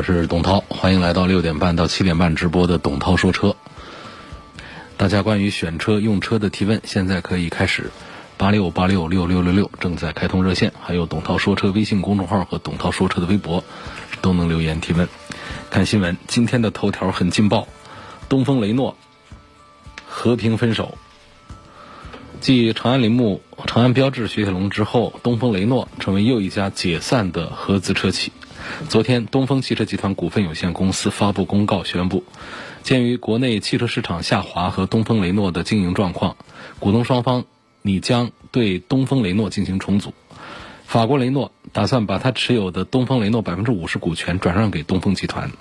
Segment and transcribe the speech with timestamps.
[0.00, 3.54] 我是董涛，欢迎来到六点半到七点半直播的董涛说车。
[4.96, 7.90] 大家关于选车用车的提问，现在可以开始。
[8.38, 13.62] 八六八六六六六六正在开通热线，还有董涛说车微信公众号和董涛说车的微博，
[14.22, 15.06] 都能留言提问。
[15.68, 17.68] 看新闻，今天的头条很劲爆，
[18.30, 18.96] 东风雷诺
[20.06, 20.96] 和平分手。
[22.40, 28.32] 继长安铃木、长安标致、雪铁龙之后，东风雷诺成为又一家解散的合资车企。
[28.88, 32.24] 昨天，东风汽车集团股份有限公司发布公告宣布，
[32.82, 36.36] 鉴于国内汽车市场下滑和东风雷诺的经营状况，
[36.78, 37.44] 股东双方
[37.82, 40.12] 拟将对东风雷诺进行重组。
[40.86, 45.52] 法国雷诺打算把他持有的东风雷诺百分之五十股权转让给东风集团，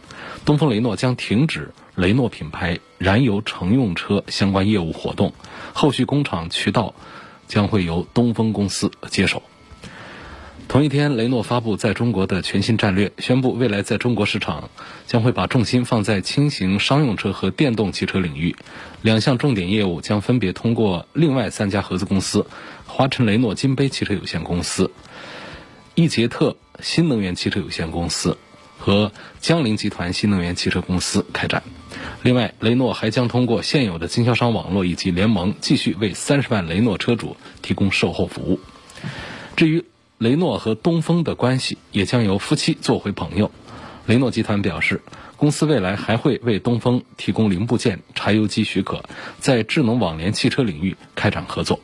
[0.43, 5.33] 东风雷诺将停止雷诺品牌燃油乘用车相关业务活动，
[5.73, 6.95] 后续工厂渠道
[7.47, 9.43] 将会由东风公司接手。
[10.69, 14.69] 同一天，雷诺发布在中国的全新战略，宣布未来在中国市场
[15.07, 18.55] 将会把重心放在轻型商用车和电动汽车领域，
[19.01, 22.45] 两项重点业务将分别通过另外三家合资公司：
[22.85, 24.91] 华晨雷诺金杯汽车有限公司、
[25.95, 28.37] 易捷特新能源汽车有限公司
[28.77, 31.63] 和江铃集团新能源汽车公司开展。
[32.21, 38.59] 另外，雷诺还将通过现有的经销商网络以及联盟，继续为三十万雷诺车主提供售后服务。
[39.55, 39.83] 至于，
[40.19, 43.51] 雷诺和东风的关系也将由夫妻做回朋友。
[44.05, 45.01] 雷诺集团表示，
[45.37, 49.01] 公司未来还会为东风提供零部件、柴油机许可，
[49.39, 51.79] 在智能网联汽车领域开展合作。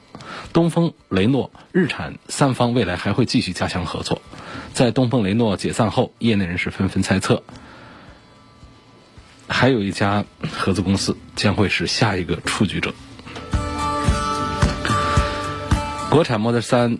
[0.52, 4.22] 东风、雷诺、日产三方未来还会继续加强合作。
[4.74, 7.42] 在东风雷诺解散后，业内人士纷纷猜测，
[9.48, 12.94] 还有一家合资公司将会是下一个出局者。
[16.10, 16.98] 国产 Model 3。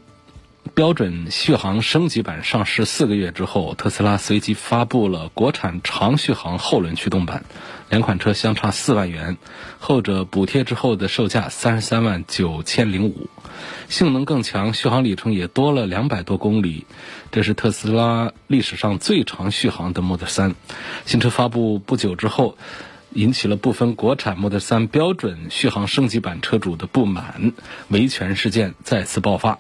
[0.76, 7.46] 标准续航升级版上市四个月之后，特斯拉随即发布了国产长续航后轮驱动版，
[7.90, 9.38] 两款车相差四万元，
[9.80, 13.30] 后者补贴之后的售价三十三万九千零五，
[13.88, 16.86] 性能更强，续航里程也多了两百多公里，
[17.32, 20.56] 这是特斯拉历史上最长续航的 Model 3。
[21.06, 22.58] 新车发布不久之后，
[23.14, 27.54] 引起了部分国产 Model 3标准续航升级版车主的不满，
[27.88, 29.60] 维权事件再次爆发。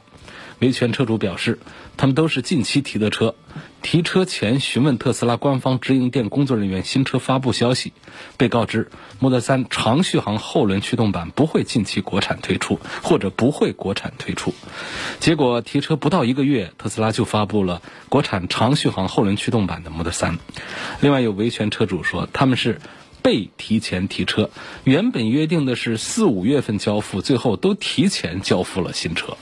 [0.59, 1.59] 维权车主表示，
[1.97, 3.35] 他们都是近期提的车，
[3.81, 7.91] 提车前询问特斯拉官方直营店工作人员新车发布消息，
[8.37, 8.89] 被告知
[9.19, 14.53] Model 3长续航后轮驱动版不会近期国产推出，或者不会国产推出。
[15.19, 20.37] 结果提车不到一个月，特斯拉就发布了国产长续航后轮驱动版的 Model 3。
[21.01, 22.79] 另外有维权车主说，他们是
[23.21, 24.49] 被提前提车，
[24.85, 29.35] 原本约定的是四五月份交付，最后都提前交付了新车。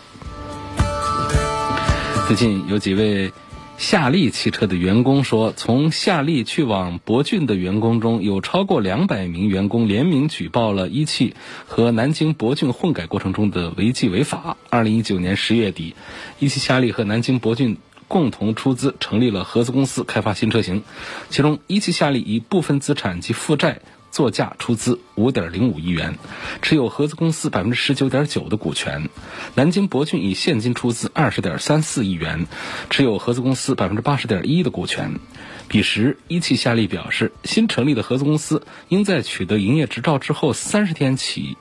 [2.26, 3.34] 最近有几位
[3.78, 11.36] 夏利汽车的员工说，从夏利去往博骏的员工中有超过两百名员工联名举报了一汽
[11.68, 14.56] 和南京博骏混改过程中的违纪违法。
[14.70, 15.96] 二零一九年十月底，
[16.40, 20.84] 一汽夏利和南京博骏共同出资成立了合资公司开发新车型，
[21.30, 23.82] 其中一汽夏利以部分资产及负债。
[24.14, 26.20] 作价出资五点零五亿元，
[26.62, 29.10] 持有合资公司百分之十九点九的股权。
[29.56, 32.46] 南京博骏以现金出资二十点三四亿元，
[32.92, 35.20] 持有合资公司百分之八十点一的股权。
[35.68, 41.58] 彼时，一汽夏利表示，新成立的合资公司应在取得营业执照之后三十天起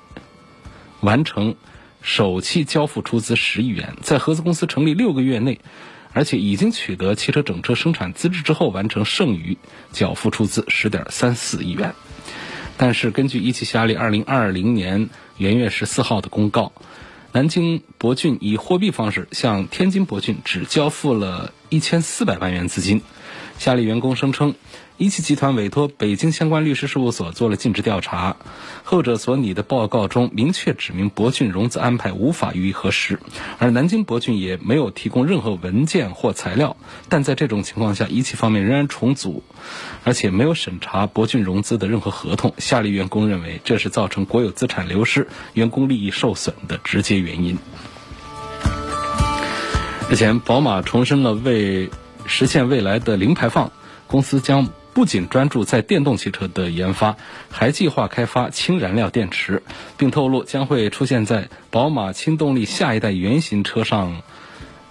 [1.01, 1.57] 完成
[2.03, 5.59] 首期交付出资十亿元，在合资公司成立六个月内，
[6.13, 9.57] 而且已经取得汽车整车生产资质之后，完成剩余
[9.91, 11.95] 缴付出资十点三四亿元。
[12.83, 16.73] 但是，根据一汽夏利二零二零年元月十四号的公告，
[17.31, 23.01] 南京博骏以货币方式向天津博骏只交付了一千四百万元资金。
[23.57, 24.57] 夏利员工声称。
[24.99, 28.37] 一汽集团委托北京相关律师事务所做了尽职调查，
[28.85, 33.19] 后者所拟的报告中明确指明博骏融资安排无法予以核实，
[33.59, 36.77] 而南京博骏也没有提供任何文件或材料。
[37.09, 39.43] 但在这种情况下，一汽方面仍然重组，
[40.05, 42.55] 而且没有审查博骏融资的任何合同。
[42.59, 47.59] 夏利员工认为这是造成国有资产流失、员工利益受损的直接原因。
[50.09, 51.91] 日前，宝马重申了为
[52.27, 53.73] 实现未来的零排放，
[54.07, 54.69] 公司将。
[54.95, 57.17] 不仅专注在电动汽车的研发，
[57.51, 59.63] 还计划开发氢燃料电池，
[59.97, 64.23] 并透露将会出现在宝马轻动力下一代原型车上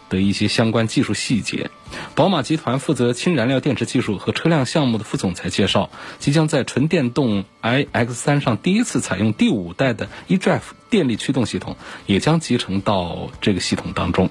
[0.09, 1.69] 的一些相关技术细节。
[2.15, 5.89] 宝马集团负责氢燃料电池技术和车辆项目的副总裁介绍，
[6.19, 11.75] 即将在纯电动 iX3 上第一次采用第五代的 eDrive 电力驱动系统，
[12.07, 14.29] 也将集成到这个系统当中。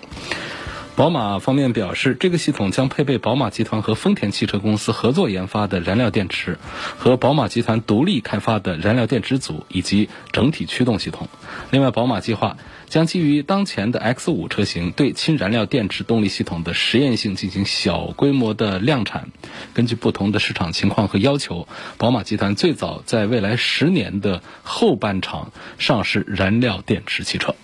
[0.97, 6.59] 宝马方面表示，这个系统将配备宝马集团和丰田汽车公司合作研发的燃料电池，
[6.99, 11.29] 和宝马集团独立开发的燃料电池组以及整体驱动系统。
[11.71, 19.31] 另外，宝马计划将基于当前的 X5 车型对氢燃料电池动力系统的实验性进行小规模的量产。
[19.73, 21.67] 根据不同的市场情况和要求，
[21.97, 27.55] 宝马集团最早在未来十年的后半场上市燃料电池汽车。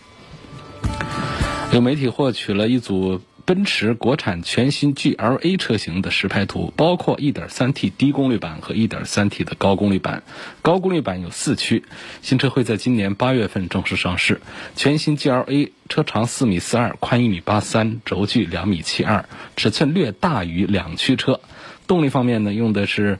[1.77, 10.23] 有媒体获取了一组奔驰国产全新 GLA 车型的实拍图，包括 1.3T 低功率版和 1.3T 的高功率版。
[10.63, 11.85] 高功率版有四驱，
[12.23, 14.41] 新车会在今年八月份正式上市。
[14.75, 21.43] 全新 GLA 车长四米四二，宽一米八三，轴距两米七二，尺寸略大于两驱车。
[21.87, 23.19] 动力方面呢，用的是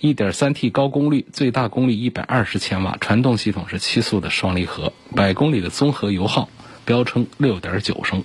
[0.00, 6.48] 1.3T 高功率，最大功率120千瓦，传动系统是七速的双离合，百公里的综合油耗。
[6.84, 8.22] 标称六点九升。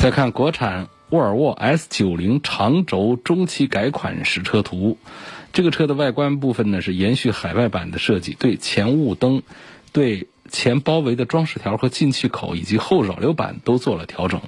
[0.00, 4.98] 再看国产沃尔沃 S90 长轴中期改款实车图，
[5.52, 9.42] 这个车的外观部分呢是延续海外版的设计，对前雾灯、
[9.92, 14.40] 对前包围的装饰条和进气口以及后扰流板都做了调整。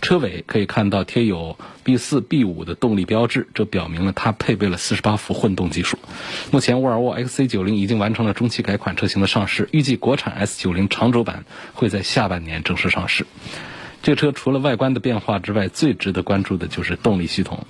[0.00, 5.98] 车尾可以看到贴有 B 四 B 五的动力标志，这表明了它配备了四十八伏混动技术。
[6.50, 11.44] 目前沃尔沃 XC90 已经完成了中期改款车型的上市，预计国产 S90 长轴版
[11.74, 13.26] 会在下半年正式上市。
[14.02, 17.66] 这车除了外观的变化之外，最值得关注的就是动力系统，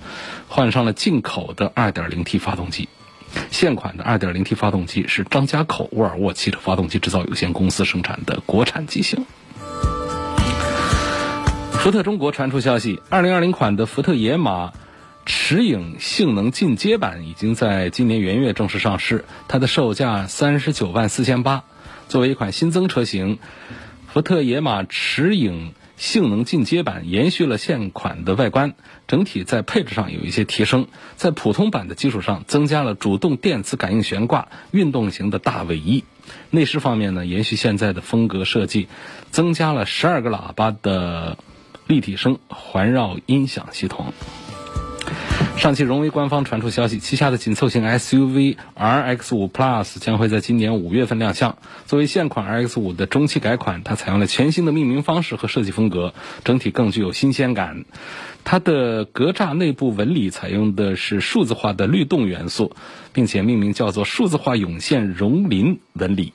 [0.47, 2.87] 换上了进口的 2.0T 发动机。
[3.49, 9.25] 现款的 2.0T 发动机是张家口沃尔沃汽车发动机制造有限公司生产的国产机型。
[11.81, 14.71] 福特中国传出消息，2020款的福特野马
[15.25, 21.63] 驰影性能进阶版已经在今年元月正式上市，它的售价三十九万四千八。
[22.07, 23.39] 作为一款新增车型，
[24.07, 28.75] 福特野马驰影性能进阶版延续了现款的外观，
[29.07, 30.85] 整体在配置上有一些提升，
[31.15, 36.03] 在普通版的基础上增加了主动电磁感应悬挂、运动型的大尾翼。
[36.51, 38.87] 内饰方面呢，延续现在的风格设计，
[39.31, 41.39] 增加了十二个喇叭的。
[41.91, 44.13] 立体声环绕音响系统。
[45.57, 51.57] 上汽荣威官方传出消息，旗下的紧凑型 SUV RX5 Plus 将会在今年五月份亮相。
[51.87, 56.13] 作为现款 RX5 的中期改款，它采用了全新的命名方式和设计风格，
[56.45, 57.83] 整体更具有新鲜感。
[58.45, 62.73] 它的格栅内部纹理采用的是数字化的律动元素，
[63.11, 66.31] 并且命名叫做“数字化涌现熔林纹理”。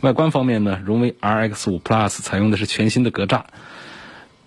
[0.00, 3.42] 外观方面呢，荣威 RX5 Plus 采用的是全新的格栅。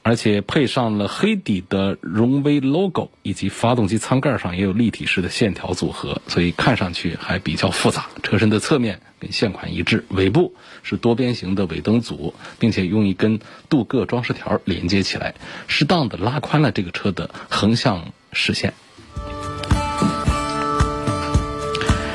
[0.02, 8.08] 而且配上了黑底的荣威 logo，以及发动机舱盖上也有立体式的线条组合，所以看上去还比较复杂。
[8.24, 15.36] 车身的侧面跟现款一致，尾部是多边形的尾灯组，并且用一根镀铬装饰条连接起来，
[15.68, 18.74] 适当的拉宽了这个车的横向视线。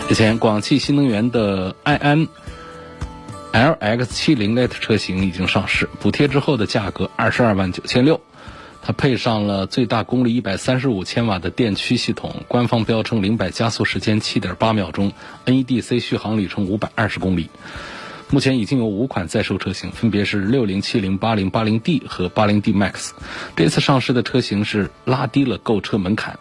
[0.08, 2.28] 之前广汽新能源的埃安。
[3.54, 8.20] LX70 Lite 车型已经上市，补贴之后的价格二十二万九千六，
[8.82, 15.12] 它配上了最大功率一百三十五千瓦的电驱系统，官方标称零百加速时间七点八秒钟
[15.46, 17.48] ，NEDC 续航里程五百二十公里。
[18.30, 23.10] 目前已经有五款在售车型，分别是六零、七零、八零、八零 D 和八零 D Max。
[23.54, 26.40] 这次上市的车型是拉低了购车门槛。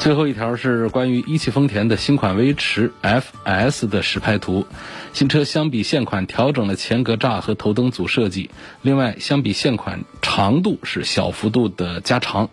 [0.00, 4.66] 最后一条是关于一汽丰田的新款威驰 FS 的实拍图。
[5.12, 8.50] 新车相比现款调整了前格栅和头灯组设计，
[8.80, 12.48] 另外相比现款长度是小幅度的加长，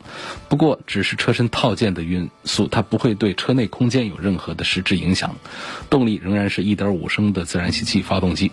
[0.49, 5.37] 不过只是车身套件的因素，它不会对车内空间有任何的实质影响。
[5.89, 8.51] 动力仍然是一点五升的自然吸气发动机。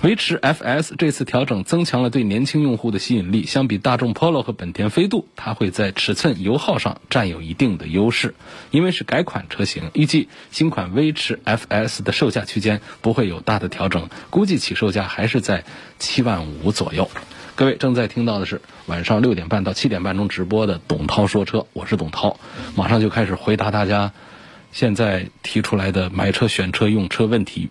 [0.00, 8.36] 威驰 FS 这次调整增强了对年轻用户的吸引力，相比大众 Polo 和本田飞度，它会在尺寸、油耗上占有一定的优势。
[8.70, 15.64] 因为是改款车型，预计新款威驰 FS 的售价区间不会有大的调整，估计起售价还是在
[15.98, 17.10] 七万五左右。
[17.56, 22.38] 各位正在听到的是晚上六点半到七点半钟直播的董涛说车，我是董涛，
[22.76, 24.12] 马上就开始回答大家
[24.70, 27.70] 现在提出来的买车、选车、用车问题。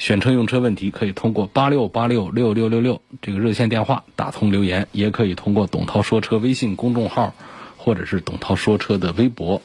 [0.00, 7.34] 选车用车问题可以通过八六八六六六六六这个热线电话打通留言，也可以通过董涛说车微信公众号
[7.76, 9.60] 或者是董涛说车的微博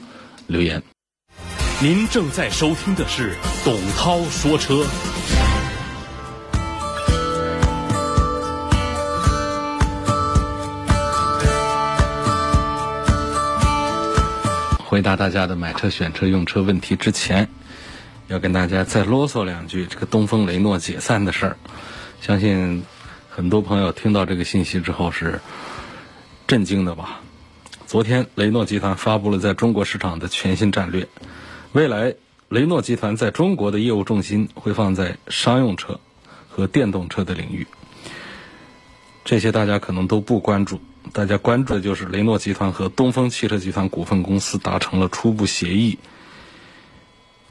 [0.46, 0.84] 留言。
[1.82, 4.86] 您正在收听的是董涛说车。
[14.80, 17.48] 回答大家的买车、选车、用车问题之前，
[18.28, 21.58] 要跟大家再啰嗦两句这个东风雷诺解散的事儿。
[22.22, 22.84] 相信
[23.30, 25.40] 很多朋友听到这个信息之后是
[26.48, 27.22] 震惊的吧？
[27.86, 31.08] 昨天雷诺集团发布了在中国市场的全新战略，
[31.72, 32.16] 未来
[32.50, 36.00] 雷诺集团在中国的业务重心会放在商用车
[36.50, 37.68] 和电动车的领域。
[39.24, 40.82] 这些大家可能都不关注。
[41.14, 46.00] 大家关注的就是雷诺集团和东风汽车集团股份公司达成了初步协议，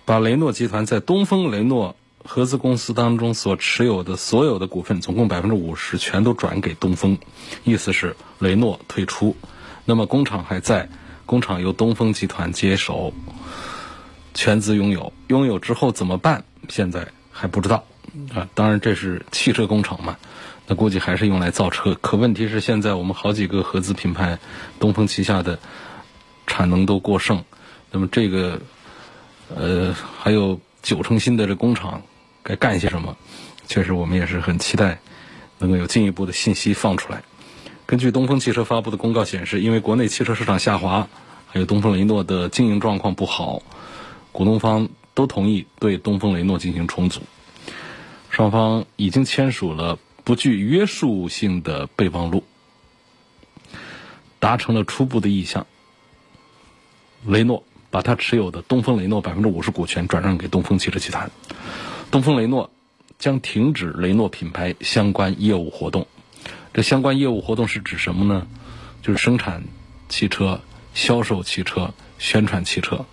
[0.05, 7.19] 把雷诺集团在东风雷诺合资公司当中所持有的所有的股份，总共百分之五十，全都转给东风。
[7.65, 9.37] 意思是雷诺退出，
[9.85, 10.89] 那么工厂还在，
[11.27, 13.13] 工厂由东风集团接手，
[14.35, 15.13] 全资拥有。
[15.29, 16.45] 拥有之后怎么办？
[16.69, 17.85] 现在还不知道
[18.35, 18.49] 啊。
[18.55, 20.17] 当然，这是汽车工厂嘛。
[20.67, 24.39] 那估计还是用来造车，可问题是现在我们好几个合资品牌，
[24.81, 25.59] 东风旗下的
[26.47, 27.45] 产能都过剩，
[27.91, 28.63] 那么这个
[29.57, 32.03] 呃还有九成新的这工厂
[32.43, 33.17] 该干些什么？
[33.67, 34.99] 确实我们也是很期待
[35.59, 37.23] 能够有进一步的信息放出来。
[37.87, 41.09] 根据东风汽车发布的公告显示，因为国内汽车市场下滑，
[41.47, 43.63] 还有东风雷诺的经营状况不好，
[44.33, 47.21] 股东方都同意对东风雷诺进行重组，
[48.31, 49.99] 双方已经签署了。
[50.25, 52.45] 不具约束性的备忘录，
[54.39, 55.67] 达成了初步的意向。
[57.27, 57.63] 雷诺
[57.95, 61.31] 把他持有的东风雷诺百分之五十股权转让给东风汽车集团，
[62.11, 62.73] 东风雷诺
[63.21, 66.09] 将停止雷诺品牌相关业务活动。
[66.73, 68.49] 这相关业务活动是指什么呢？
[69.01, 69.63] 就是生产
[70.09, 70.61] 汽车、
[70.93, 73.07] 销售汽车、宣传汽车。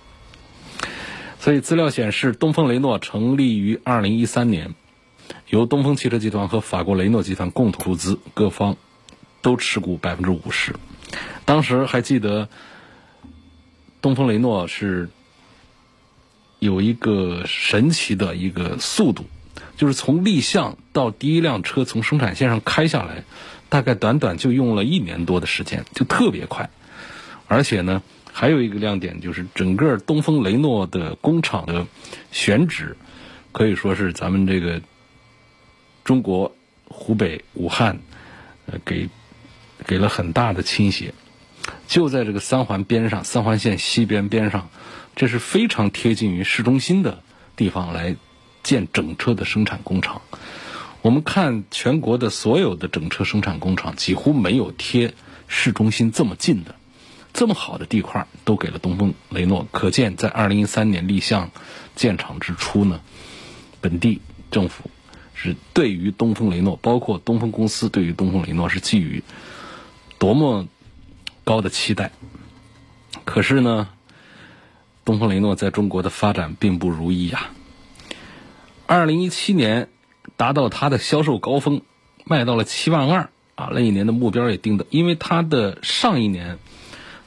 [1.39, 4.73] 所以资料显示，东风雷诺成立于二零一三年。
[5.47, 8.77] 由东风汽车集团和法国雷诺集团共同出资，各方
[9.43, 10.75] 都持股百分之五十。
[11.45, 12.49] 当时还记得，
[14.01, 15.09] 东风雷诺是
[16.59, 19.25] 有一个神奇的一个速度，
[19.77, 23.23] 就是从立项到第一辆车从生产线上开下来，
[23.69, 26.69] 大概短短就用了一年多的时间，就特别快。
[27.47, 31.85] 而且呢，还有一个亮点就是整个东风雷诺的工厂的
[32.31, 32.97] 选址，
[33.51, 34.81] 可以说是咱们这个。
[36.03, 36.55] 中国
[36.85, 37.99] 湖北武汉，
[38.65, 39.07] 呃，给
[39.85, 41.13] 给了很大的倾斜，
[41.87, 44.69] 就在这个三环边上，三环线西边边上，
[45.15, 47.21] 这是非常贴近于市中心的
[47.55, 48.15] 地方来
[48.63, 50.21] 建整车的生产工厂。
[51.01, 55.13] 我们看全国的所有的整车生产工厂，几乎没有贴
[55.47, 56.75] 市中心这么近的，
[57.33, 59.67] 这么好的地块都给了东风雷诺。
[59.71, 61.51] 可见，在二零一三年立项
[61.95, 63.01] 建厂之初呢，
[63.81, 64.89] 本地政府。
[65.33, 69.23] 是对于东风雷诺，包括东风公司对于东风雷诺是寄予
[70.19, 70.67] 多么
[71.43, 72.11] 高的期待。
[73.25, 73.89] 可是呢，
[75.05, 77.49] 东风雷诺在中国的发展并不如意呀。
[78.85, 79.89] 二零一七年
[80.37, 81.81] 达到它的销售高峰，
[82.25, 86.59] 卖到了七万二啊，那一年的目标也定的，因为它的上一年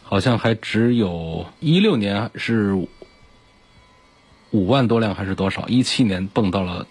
[0.03, 2.75] 好像还只有一六年是
[4.51, 6.87] 五万多辆还是多少，一七年蹦到了。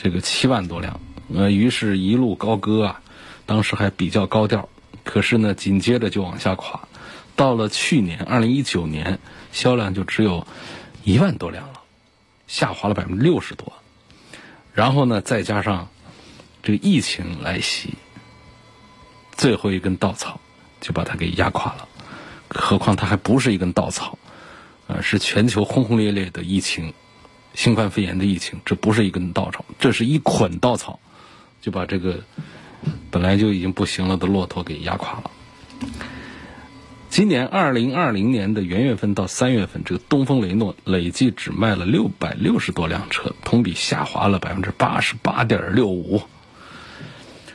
[0.00, 1.00] 这个七万多辆，
[1.34, 3.00] 呃，于是一路高歌啊，
[3.46, 4.68] 当时还比较高调，
[5.08, 6.86] 可是呢，紧接着就往下垮，
[7.34, 9.18] 到了去年二零一九年，
[9.52, 10.46] 销量就只有
[11.02, 11.80] 一万多辆了，
[12.46, 13.72] 下滑了百分之六十多，
[14.74, 15.88] 然后呢，再加上
[16.62, 17.94] 这个疫情来袭，
[19.32, 20.38] 最后一根稻草
[20.78, 21.88] 就把它给压垮了，
[22.50, 24.18] 何况它还不是一根稻草，
[24.88, 26.92] 呃，是全球轰轰烈烈的疫情。
[27.54, 31.00] 新冠肺炎的疫情，这不是一根稻草，这是一捆稻草，
[31.62, 32.22] 就把这个
[33.10, 35.30] 本来就已经不行了的骆驼给压垮了。
[37.10, 46.22] 今年二零二零年的元月份到三月份，这个东风雷诺累计只卖了六百六十多辆车，同比下滑了百分之八十八点六五。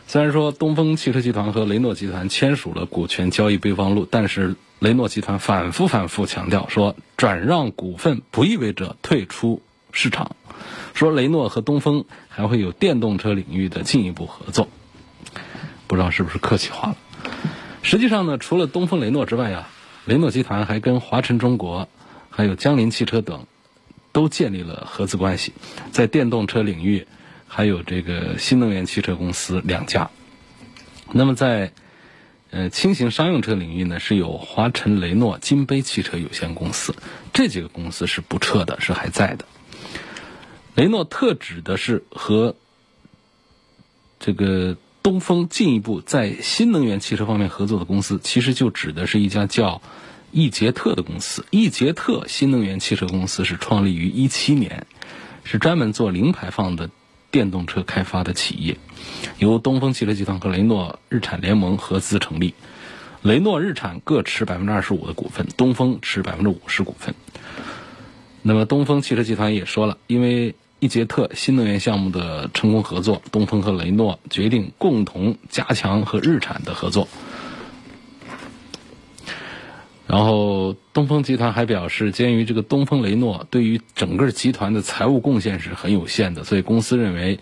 [0.08, 9.62] 虽然说东风汽车集团和雷诺集团签署了股权交易备忘录，但是雷诺集团反复反复强调说，转让股份不意味着退出。
[9.92, 10.36] 市场
[10.96, 14.68] 说，雷诺和东风还会有电动车领域的进一步合作，
[15.88, 16.98] 不知道是不是客气话了。
[17.82, 19.70] 实际上呢，除了东风雷诺之外啊，
[20.06, 21.88] 雷诺集团还跟华晨中国、
[22.30, 23.46] 还有江铃汽车等
[24.12, 25.54] 都建立了合资关系，
[25.92, 27.08] 在电动车领域
[27.48, 30.10] 还有这个新能源汽车公司两家。
[31.12, 31.72] 那么在
[32.52, 36.96] 呃，轻型商用车领域呢是有华晨雷诺金杯汽车有限公司，
[37.34, 39.46] 这几个公司是不撤的，是还在的。
[40.76, 42.56] 雷诺特指的是和
[44.20, 49.82] 这个东风进一步在新能源汽车方面合作的公司，其实就指的是一家叫
[50.32, 51.46] 易捷特的公司。
[51.52, 54.88] 易捷特新能源汽车公司是创立于一七年，
[55.44, 56.90] 是专门做零排放的
[57.30, 58.78] 电动车开发的企业。
[59.40, 62.54] 由东风汽车集团和雷诺日产联盟合资成立，
[63.22, 67.14] 雷诺、日产各持百分之二十五的股份，东风持百分之五十股份。
[68.42, 77.08] 那么东风汽车集团也说了，因为一捷特新能源项目的成功合作，东风和雷诺决定共同加强和日产的合作。
[80.06, 87.40] 然后东风集团还表示，鉴于这个东风雷诺对于整个集团的财务贡献是很有限的，所以公司认为。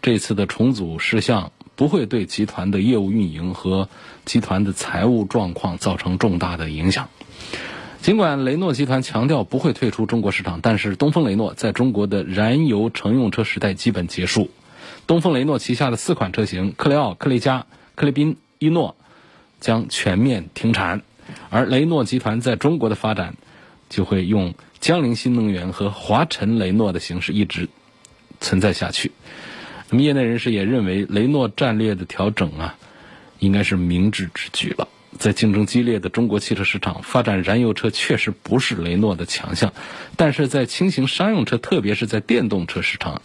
[0.00, 3.88] 这次的重组事项不会对集团的业务运营和
[4.24, 7.08] 集团的财务状况造成重大的影响。
[8.00, 14.50] 尽管雷诺集团强调不会退出中国市场，但是东风雷诺在中国的燃油乘用车时代基本结束。
[15.06, 18.96] 东风雷诺旗下的四款车型克雷奥、克雷嘉、克雷宾、伊诺
[19.60, 21.02] 将全面停产，
[21.50, 23.34] 而雷诺集团在中国的发展
[23.90, 27.68] 就会用江铃新能源和华晨雷诺的形式一直
[28.40, 29.12] 存在下去。
[29.90, 32.76] 那么，业内人士也认为，雷诺战略的调整啊，
[33.38, 34.88] 应该是明智之举了。
[35.16, 39.72] 在竞争激烈的中国汽车市场，发展燃油车确实不是雷诺的强项，
[40.16, 43.22] 但是在轻型商用车，特别是在电动车市场，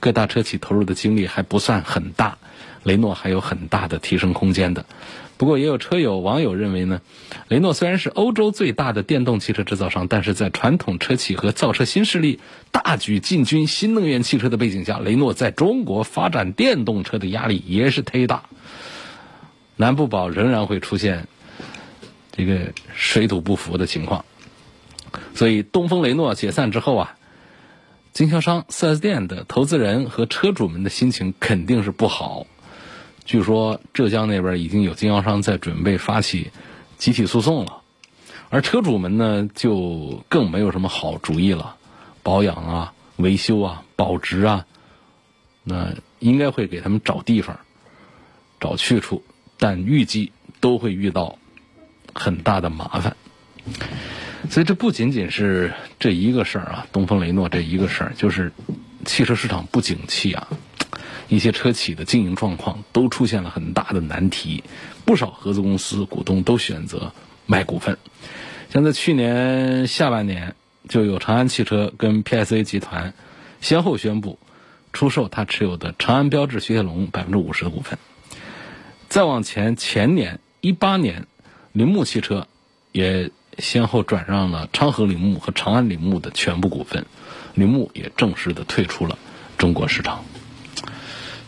[0.00, 2.38] 各大车企投入的精力还不算很大，
[2.82, 4.86] 雷诺还有很大的提升空间的。
[5.36, 7.00] 不过，也有车友网友认为呢，
[7.46, 12.40] 雷诺虽然是欧洲最大的电动汽车制造商，但是在传统车企和造车新势力
[12.72, 18.48] 大举进军新能源汽车的背景下，雷诺在中国发展电动车的压力也是忒大，
[19.78, 21.26] 难不保仍然会出现
[22.32, 24.26] 这个水土不服的情况。
[25.34, 27.16] 所以，东风雷诺解散之后啊，
[28.12, 32.46] 经销商、4S 店的投资人和车主们的心情肯定是不好。
[33.24, 36.50] 据说浙江那边已经有经销商在准备发起
[36.96, 37.82] 集体诉讼了，
[38.50, 41.76] 而车主们呢就更没有什么好主意了，
[42.22, 44.66] 保养啊、维修啊、保值啊，
[45.62, 47.60] 那应该会给他们找地方、
[48.58, 49.22] 找去处，
[49.58, 51.38] 但预计都会遇到
[52.14, 53.16] 很大的麻烦。
[54.48, 58.52] 所以这不仅仅是这一个事儿啊，东风雷诺这一个事儿，就是
[59.04, 60.48] 汽车市场不景气啊。
[61.28, 64.64] 一些车企的经营状况都出现了很大的难题，
[65.04, 67.12] 不少合资公司股东都选择
[67.44, 67.98] 卖股份。
[68.70, 70.54] 像在去年下半年，
[70.88, 73.12] 就有长安汽车跟 PSA 集团
[73.60, 74.38] 先后宣布
[74.94, 77.98] 出售他持有的长安标致雪铁龙百分之五十的股份。
[79.08, 81.26] 再往前，前年一八年，
[81.72, 82.46] 铃木汽车
[82.92, 87.06] 也先后转让了昌河铃木和长安铃木的全部股份，
[87.54, 89.18] 铃木也正式的退出了
[89.56, 90.24] 中国市场。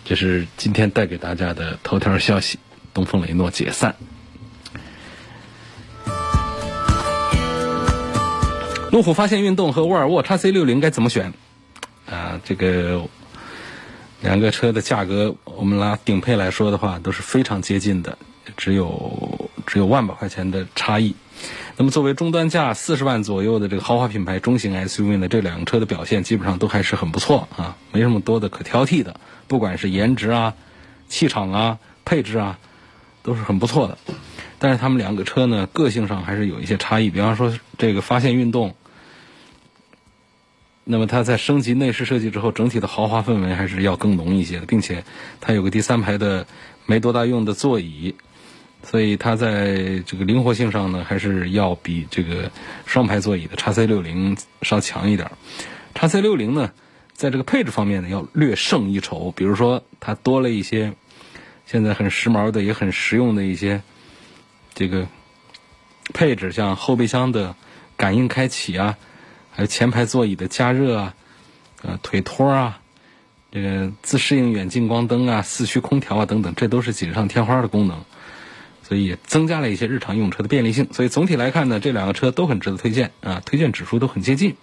[0.04, 2.58] 这是今天带给大家的头条消息：
[2.94, 3.94] 东风雷诺解散。
[8.90, 11.32] 路虎发现运动和沃尔沃 x C 六零该怎么选？
[12.10, 13.06] 啊，这个
[14.22, 18.18] 两个车的价格，我们拿顶配来说的话，都是非常接近的，
[18.56, 21.14] 只有只有万把块钱的差异。
[21.76, 29.18] 那么作为中端价四十万左右的这个豪华品牌中型 SUV 呢，这两个车的表现基本上都还是很不错啊，没什么多的可挑剔的。
[29.48, 30.54] 不管是颜值啊、
[31.08, 32.58] 气场啊、配置啊，
[33.22, 33.96] 都是很不错的。
[34.58, 37.08] 但是他们两个车呢，个性上还是有一些差异。
[37.08, 38.74] 比方说，这个发现运动，
[40.90, 45.04] 那么它在升级内饰设计之后，整体的豪华氛围还是要更浓一些的，并且
[45.40, 46.44] 它有个第三排的
[46.84, 48.16] 没多大用的座椅，
[48.82, 52.50] 所以它在这个灵活性上呢，还是要比这个
[52.86, 55.30] 双排座椅的叉 C 六零稍强一点。
[55.94, 56.72] 叉 C 六零呢？
[57.12, 59.30] 在这个配置方面呢，要略胜一筹。
[59.32, 60.94] 比如说，它多了一些
[61.66, 63.82] 现在很时髦的、也很实用的一些
[64.72, 65.06] 这个
[66.14, 67.54] 配置，像后备箱的
[67.96, 68.96] 感应开启啊，
[69.50, 71.14] 还有前排座椅的加热啊，
[71.82, 72.80] 呃，腿托啊，
[73.50, 78.04] 这个自适应远近光灯啊、四驱空调啊等等，这都是锦上添花的功能，
[78.82, 80.88] 所以也增加了一些日常用车的便利性。
[80.92, 84.56] 所以总体来看呢，这两个车都很值得推荐啊，推荐指数都很接近。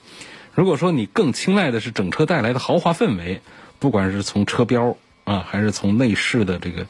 [0.54, 3.41] 如果说你更青睐的是整车带来的豪华氛围，
[3.80, 6.88] 不管是从车标啊，还是从内饰的这个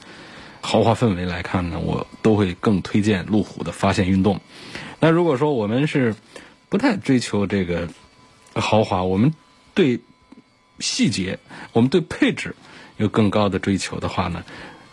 [0.62, 4.40] 豪华氛围来看呢，我都会更推荐路虎的发现运动。
[5.00, 6.16] 那如果说我们是
[6.70, 7.88] 不太追求这个
[8.54, 9.34] 豪华，我们
[9.74, 10.02] 对
[10.80, 11.40] 细节，
[11.72, 12.56] 我们对配置
[12.98, 14.44] 有更高的追求的话呢，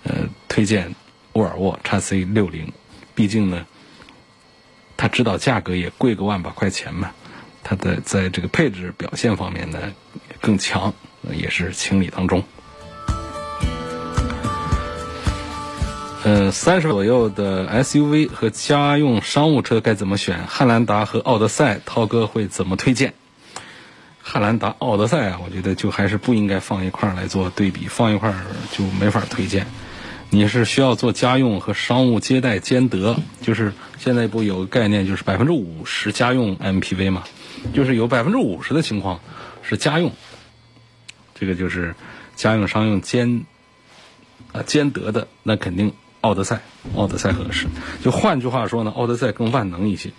[0.05, 0.95] 呃，推荐
[1.33, 2.73] 沃尔沃 x C 六零，
[3.15, 3.67] 毕竟呢，
[4.97, 7.13] 它指导价格也贵个万把块钱嘛，
[7.63, 9.93] 它的在这个配置表现方面呢
[10.41, 10.95] 更强，
[11.33, 12.45] 也是情理当中。
[16.25, 20.47] 呃，三十左右的 SUV 和家用商务车该怎么选？
[20.47, 23.13] 汉兰达和奥德赛，涛哥会怎么推荐？
[24.23, 28.37] 汉兰达、奥德赛啊，我觉得就还是不应该放一块儿来做对比，放一块儿
[28.73, 29.67] 就没法推荐。
[30.31, 37.25] 你是需要做家用和商务接待兼得，就是现在不有个概念，就是百分之五十家用 MPV 嘛，
[37.75, 39.21] 就是有百分之五十的情况
[39.63, 40.11] 是家用，
[41.39, 41.95] 这个就是
[42.35, 43.45] 家用商用兼
[44.53, 45.93] 啊兼得的，那肯定。
[46.25, 46.63] 奥德赛，
[46.97, 47.67] 奥德赛合适。
[48.03, 50.11] 就换句话说呢，奥德赛更万能一些。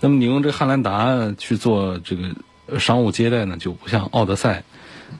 [0.00, 4.64] 那么你用这汉兰达去做这个商务接待呢，就不像奥德赛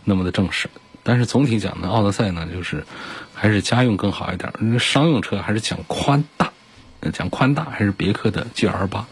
[0.02, 0.68] 那么的正式。
[1.04, 2.84] 但是总体讲呢，奥德赛呢就是
[3.32, 4.52] 还是家用更好一点。
[4.80, 6.50] 商用车还是讲宽大，
[7.12, 9.06] 讲宽大还是别克的 GL 八。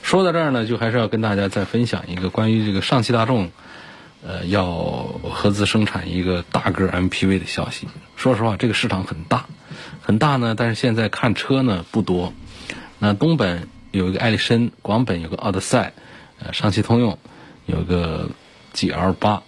[0.00, 3.50] 说到这儿呢，就还是要跟大家再分享一个关于这个上汽大众
[4.26, 4.66] 呃要
[5.22, 7.86] 合资生产一个大个 MPV 的消息。
[8.16, 9.46] 说实话，这个市场很大。
[10.00, 12.32] 很大呢，但是现在看车呢不多。
[12.98, 15.92] 那东本有一个艾力绅，广本有个奥德赛，
[16.38, 17.18] 呃，上汽通用
[17.66, 18.30] 有个
[18.74, 19.42] GL 八，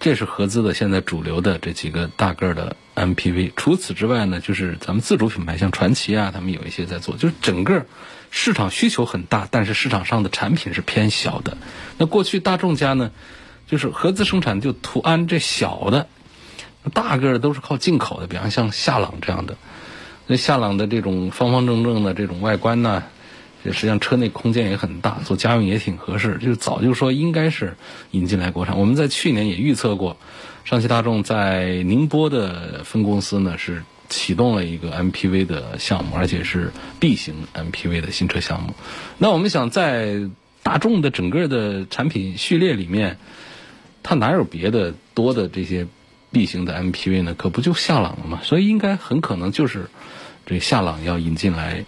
[0.00, 3.52] 这是合资的现在主流的这几个大个的 MPV。
[3.56, 7.16] 除此之外呢，就是咱们自主品牌，像传祺啊，他们有一些在做。
[7.16, 7.86] 就是整个
[8.30, 11.58] 市场需求很大，但是市场上的产品是偏小的。
[11.98, 13.12] 那过去大众家呢，
[13.70, 16.08] 就是合资生产就途安这小的，
[16.92, 19.56] 大个的都是靠进口的，比方像夏朗这样的。
[20.26, 23.04] 那夏朗的这种方方正正的这种外观呢，
[23.64, 26.38] 实际上车内空间也很大，做家用也挺合适。
[26.38, 27.76] 就是早就说应该是
[28.10, 28.76] 引进来国产。
[28.76, 30.16] 我们在去年也预测过，
[30.64, 38.74] 上汽大众在宁波的分公司呢是启动了一个 MPV 的项目，而且是 B 型 MPV 的新车项目。
[39.18, 40.28] 那我们想在
[40.62, 43.18] 大众的整个的产品序列里面，
[44.02, 45.86] 它哪有别的多的这些
[46.32, 47.34] B 型的 MPV 呢？
[47.34, 48.40] 可不就夏朗了吗？
[48.42, 49.88] 所以应该很可能就是。
[50.46, 51.84] 这夏朗要引进来，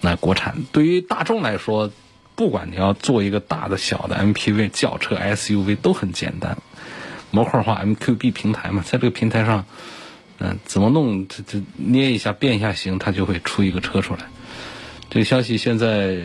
[0.00, 1.90] 那国产对于大众来说，
[2.36, 6.56] 不管你要做一个大的、小的 MPV、轿车、SUV 都很简单，
[7.32, 9.64] 模块化 MQB 平台嘛，在这个平台上，
[10.38, 14.20] 嗯，怎么弄，这这捏一下、变一下形，它就会出一个车出来。
[15.10, 16.16] 这个消息现在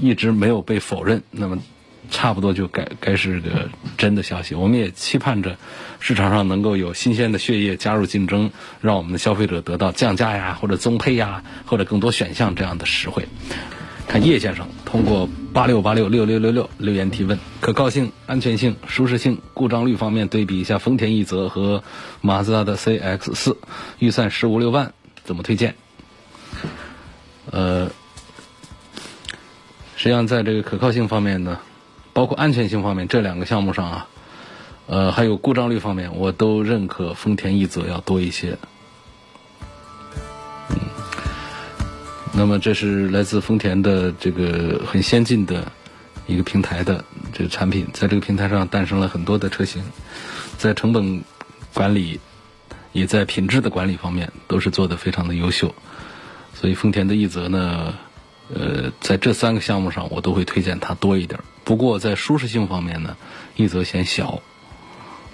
[0.00, 1.58] 一直没有被否认，那么。
[2.10, 5.56] 差不多就该该是个真的消息，我们也期盼着
[6.00, 13.26] 市场上能够有新鲜的血液加入竞争，让我们的消费者得到降价呀，或者增配呀，或者更多选项这样的实惠。
[14.06, 21.82] 看叶先生通过八六八六六六六六留言提问：可靠性、安全性、舒适性、故障率方面对比一下丰田奕泽和
[22.20, 23.56] 马自达的 CX 四，
[23.98, 24.92] 预算十五六万，
[25.24, 25.74] 怎么推荐？
[27.50, 27.90] 呃，
[29.96, 31.58] 实际上在这个可靠性方面呢。
[32.14, 34.06] 包括安全性方面这两个项目上啊，
[34.86, 38.56] 呃，还有故障率方面，我都认可丰田奕泽要多一些。
[40.70, 40.76] 嗯，
[42.32, 45.72] 那么这是来自丰田的这个很先进的
[46.28, 49.82] 一个平台的这个产品，在这个平台上诞生了很多的车型，
[50.56, 51.24] 在成本
[51.74, 52.20] 管理
[52.92, 55.74] 也在品质的管理方面都是做的非常的优秀，
[56.54, 57.92] 所以丰田的奕泽呢。
[58.52, 61.40] 呃，在这三个项目上，我都会推荐它多一点。
[61.64, 63.16] 不过在舒适性方面呢，
[63.56, 64.42] 一则显小，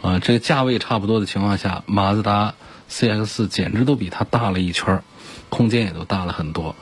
[0.01, 2.55] 啊，这个价位差不多的情况下，马自达
[2.89, 5.03] CX 简直都比它大了一圈
[5.49, 6.77] 空间也都大了很多。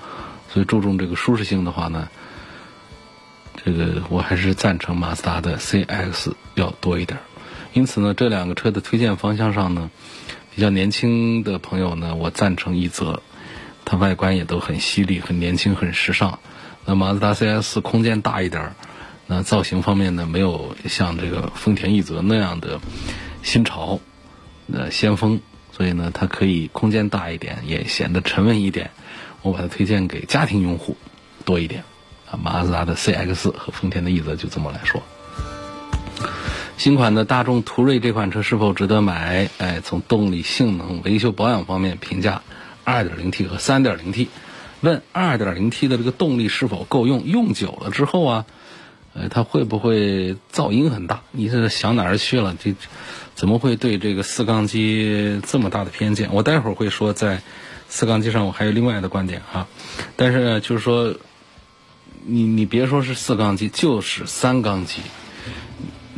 [0.53, 2.09] 所以注重这个舒适性的话呢，
[3.65, 7.19] 这个我还是赞成马自达的 CX 要多一点。
[7.73, 9.91] 因此呢，这两个车的推荐方向上呢，
[10.55, 13.23] 比较年轻的朋友呢，我赞成一泽。
[13.91, 16.39] 它外观也都很犀利、很年轻、很时尚。
[16.85, 18.73] 那马自达 CS 空间大一点儿，
[19.27, 22.81] 那造型方面呢，没有像这个丰田奕泽那样的
[23.43, 23.99] 新潮、
[24.71, 25.41] 呃先锋，
[25.73, 28.91] 所以呢，它可以空间大一点，也显得沉稳一点。
[29.41, 30.95] 我把它推荐给家庭用户
[31.47, 31.83] 多一点。
[32.31, 35.03] 啊，马自达的 CX 和丰田的奕泽就这么来说。
[36.77, 39.49] 新款的大众途锐这款车是否值得买？
[39.57, 42.43] 哎，从动力、性能、维修保养方面评价。
[42.89, 44.29] 2.0T 和 3.0T，
[44.81, 47.25] 问 2.0T 的这个动力是否够用？
[47.27, 48.47] 用久了之后啊，
[49.13, 51.21] 呃，它会不会噪音很大？
[51.33, 52.57] 你是想哪儿去了？
[52.59, 52.75] 这
[53.35, 56.31] 怎么会对这个四缸机这么大的偏见？
[56.33, 57.43] 我待会儿会说，在
[57.91, 59.69] 四缸机上我还有另外的观点啊。
[60.17, 61.15] 但是，就是说，
[62.25, 65.03] 你你别说是四缸机，就是三缸机，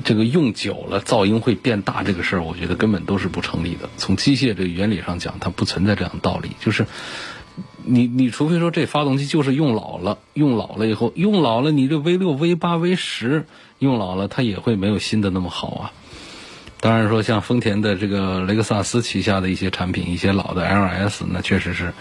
[0.04, 3.88] 这个用久了噪音会变大这个事儿，我觉得根本都是不成立的。
[3.96, 6.50] 从机械这个原理上讲，它不存在这样的道理。
[6.60, 6.86] 就是
[7.84, 13.46] 你你除非说这发动机就是用老了，用老了以后用老了，你这 V 六、V 八、V 十
[13.78, 15.92] 用老了，它也会没有新的那么好啊。
[16.80, 21.92] 当然说像丰田的这个雷克萨斯旗下的一些产品，一些老的 LS，那确实是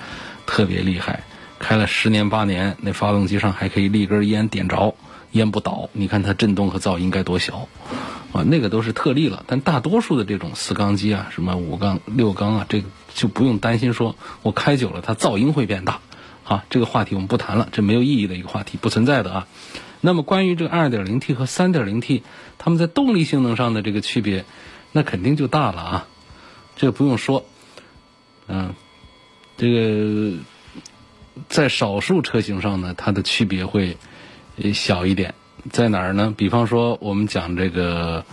[0.46, 1.24] 特别厉害，
[1.60, 4.96] 开了十年八年，那发动机上还可以立根烟点着。
[5.32, 7.68] 烟不倒，你看它震动和噪音该多小，
[8.34, 9.44] 啊，那个都是特例了。
[9.46, 16.00] 但大多数的这种四缸机啊，什么五缸、六缸啊，这个就不用担心说我开久了它噪音会变大，
[16.44, 19.48] 啊，这个话题我们不谈了，这没有意义的一个话题，不存在的啊。
[20.02, 22.24] 那么关于这个 2.0T 和 3.0T，
[22.58, 24.46] 它们在动力性能上的这个区别，
[24.92, 26.08] 那肯定就大了啊，
[26.76, 27.46] 这个不用说，
[28.48, 28.74] 嗯，
[29.58, 30.38] 这个
[31.50, 33.96] 在少数车型上呢，它的区别会。
[34.74, 35.34] 小一点，
[35.72, 36.34] 在哪儿呢？
[36.38, 38.24] 比方说，我们讲这个，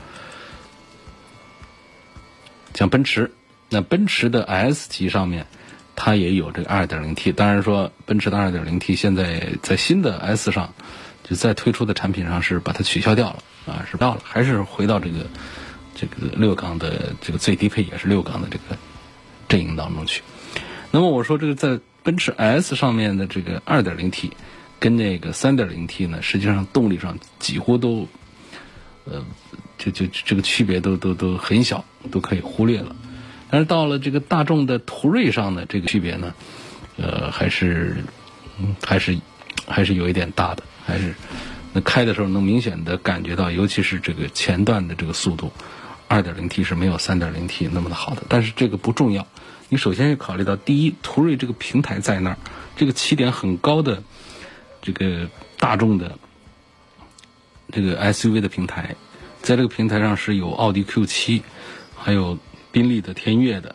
[2.73, 3.33] 讲奔驰，
[3.69, 5.47] 那奔驰的 S 级上面，
[5.95, 7.33] 它也有这个 2.0T。
[7.33, 10.73] 当然说，奔驰的 2.0T 现在在新的 S 上，
[11.25, 15.27] 就在推出的产品上是把它取消掉了啊，是不要了，还是回到这个
[15.95, 18.77] 这个六缸的这个最低配也是六缸的这个
[19.49, 20.23] 阵营当中去。
[20.91, 24.33] 那么我说这个在奔驰 S 上面的这个 2.0T。
[24.87, 28.07] 跟那个三点零 T 呢，实际上动力上几乎都，
[29.05, 29.25] 呃，
[29.79, 32.95] 就就这个区别都都都很小，都可以忽略了。
[33.51, 36.35] 但是到了这个大众的途锐上呢，这个区别呢，
[36.99, 37.97] 呃，还是
[38.87, 39.19] 还是
[39.67, 41.17] 还是有一点大的，还是
[41.73, 45.51] 那开的时候能明显的感觉到，尤其是这个前段的这个速度，
[46.07, 48.23] 二点零 T 是没有三点零 T 那么的好的。
[48.29, 49.27] 但是这个不重要，
[49.69, 52.39] 你首先要考虑到，第一，途锐这个平台在那儿，
[52.77, 54.05] 这个起点很高的。
[54.93, 56.17] 这个大众的
[57.73, 58.95] 这个 SUV 的平台，
[59.43, 61.43] 在这个平台上是有奥迪 Q7，
[61.97, 62.39] 还有
[62.71, 63.75] 宾利的天越的。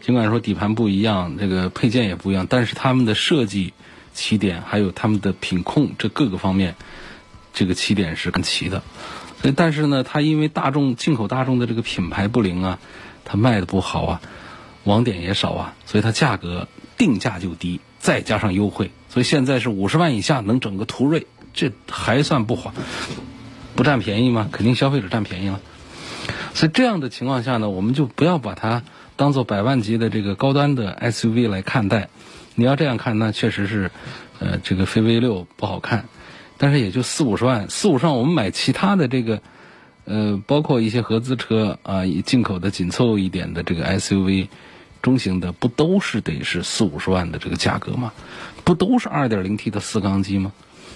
[0.00, 3.72] 尽管说底盘不一样，这个配件也不一样，但是他们的设计
[4.14, 6.76] 起点还有他们的品控这各个方面，
[7.52, 8.84] 这个起点是很齐的。
[9.42, 12.78] 所以，但是呢，它因为大众进口大众的这个品牌不灵啊，
[13.24, 14.20] 它卖的不好啊，
[14.84, 18.90] 网点也少啊，所以它价格定价就低，再加上优惠。
[19.08, 22.74] 所以现在是五十万以下能整个途锐，这还算不划，
[23.74, 24.48] 不占便宜吗？
[24.52, 25.60] 肯定消费者占便宜了。
[26.54, 28.82] 所以这样的情况下呢，我们就不要把它
[29.16, 32.08] 当做百万级的这个高端的 SUV 来看待。
[32.54, 33.90] 你要这样看，那确实是，
[34.38, 36.08] 呃，这个飞 V 六不好看，
[36.56, 39.40] 但是也就四五十万，四五十万我们买其他的这个，
[40.06, 44.48] 呃，包括一些合资车啊，进口的紧凑一点的这个 SUV。
[45.06, 48.12] 中型的不都是得是四五十万的这个价格吗？
[48.64, 50.50] 不都是二点零 T 的四缸机吗？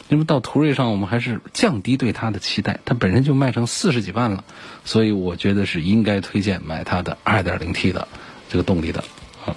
[0.08, 4.42] 那么到途锐上，我们还是降低对它的期待，它本身就卖成四十几万了，
[4.84, 8.08] 所以我觉得是应该推荐买它的二点零 T 的
[8.48, 9.04] 这个动力的
[9.46, 9.54] 啊。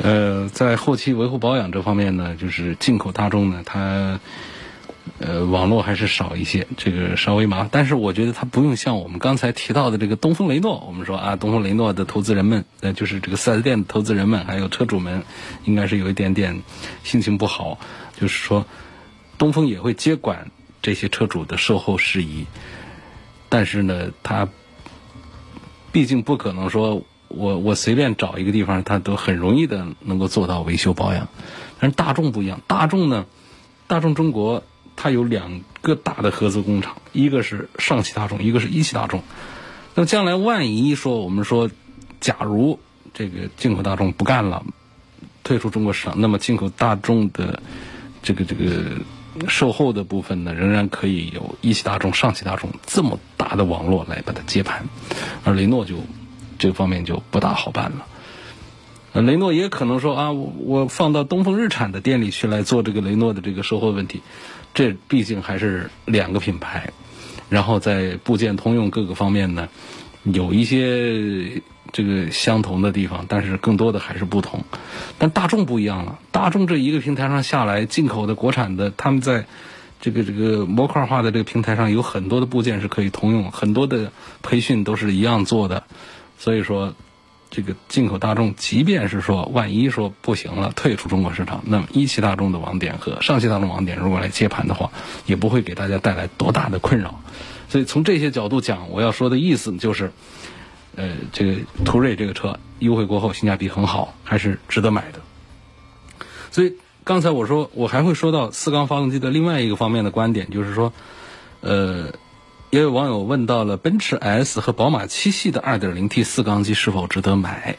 [0.00, 4.20] 呃，在后期维护保养这方面呢，就是进口大众呢，它。
[5.18, 7.68] 呃，网络还是少一些，这个稍微麻烦。
[7.70, 15.22] 但是我觉得它不用像我们刚才提到的这个东风雷诺，我们说啊，东风雷诺的投资人们，呃，就是这个四 S 店的投资人们，还有车主们，
[15.64, 16.62] 应该是有一点点
[17.02, 17.78] 心情不好。
[18.18, 18.66] 就是说，
[19.36, 22.46] 东风也会接管这些车主的售后事宜，
[23.50, 24.48] 但是呢，它
[25.92, 31.28] 毕竟不可能说我我随便找一个地方，它都很容易的能够做到维修保养。
[31.78, 33.26] 但是大众不一样，大众呢，
[33.86, 34.64] 大众中国。
[34.96, 39.22] 它有两个大的合资工厂，一个是上汽大众，一个是一汽大众。
[39.94, 41.70] 那么将来万一说我们说，
[42.20, 42.78] 假如
[43.12, 44.64] 这个进口大众不干了，
[45.42, 47.62] 退出中国市场，那么进口大众的
[48.22, 48.82] 这个这个
[49.48, 54.88] 售后的部分呢，仍然可以有一汽大众、上汽大众这么大的网络来把它接盘，
[55.44, 55.96] 而雷诺就
[56.58, 58.06] 这方面就不大好办了。
[59.22, 64.22] 雷诺也可能说啊，我我放到东风日产的店里去来做这个雷诺的这个售后问题。
[64.74, 66.90] 这毕竟还是两个品牌，
[67.48, 69.68] 然后在部件通用各个方面呢，
[70.24, 74.64] 有一些这个相同的地方，但是更多的还是不同。
[75.16, 79.46] 但大众不一样了，大众这一个平台上下来，进口的、国产的，他们在
[80.00, 84.10] 这个这个模块化的这个平台上有很多的部件是可以通用，很多的
[84.42, 85.84] 培训都是一样做的，
[86.38, 86.94] 所以说。
[87.54, 94.90] 这个进口大众，即便是说万一说不行了，退出中国市场，那么一汽大众的网点和上汽大众网点如果来接盘的话，
[95.26, 97.20] 也不会给大家带来多大的困扰。
[97.68, 100.10] 所以从这些角度讲，我要说的意思就是，
[100.96, 105.20] 呃，这个途锐这个车优惠过后性价比很好，还是值得买的。
[106.50, 110.92] 所以刚才我说，我还会说到四缸发动机的另外一个方面的观点，就是说，
[111.60, 112.12] 呃，
[112.74, 117.76] 也有网友问到了奔驰 S 和宝马七系的 2.0T 四缸机是否值得买？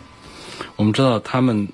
[0.77, 1.67] 我们知道他们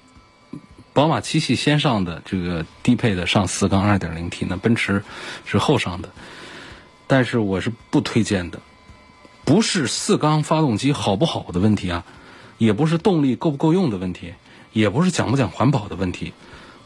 [0.91, 5.03] 宝马七系先上的这个低配的上四缸 2.0T，那奔驰
[5.45, 6.09] 是后上的，
[7.05, 8.59] 但是我是不推荐的。
[9.45, 12.03] 不是四缸发动机好不好的问题啊，
[12.57, 14.33] 也不是动力够不够用的问题，
[14.73, 16.33] 也不是讲不讲环保的问题。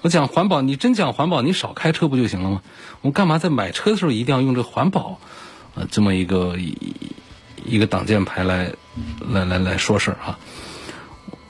[0.02, 2.62] 我讲环保，你真讲环保，你少开车不就行了吗？
[3.00, 5.22] 我干嘛在买车的时候一定要用这环保，
[5.76, 6.58] 呃，这么一个
[7.64, 8.72] 一个挡箭牌来
[9.30, 10.40] 来来来说事儿哈？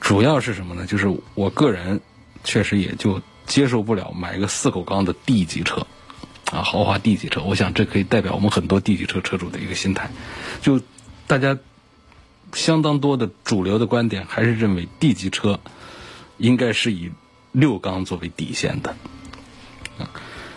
[0.00, 0.84] 主要是什么呢？
[0.86, 2.00] 就是我个人
[2.44, 5.86] 确实也就接受不了买一个四口缸的 D 级车
[6.52, 7.42] 啊，豪华 D 级车。
[7.42, 10.10] 我想这可以代表我们很多 D 级车车主的一个心态，
[10.60, 10.80] 就。
[11.28, 11.58] 大家
[12.52, 15.58] 相当多的主流的观点还是认为 D 级车
[16.38, 17.10] 应该是以
[17.50, 18.94] 六缸作为底线的。